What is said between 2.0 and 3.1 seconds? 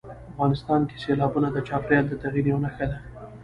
د تغیر یوه نښه ده.